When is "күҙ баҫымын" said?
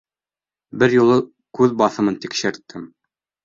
1.59-2.21